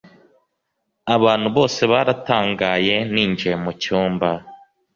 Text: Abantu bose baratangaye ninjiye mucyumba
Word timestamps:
Abantu 1.15 1.47
bose 1.55 1.81
baratangaye 1.91 2.95
ninjiye 3.11 3.55
mucyumba 3.63 4.29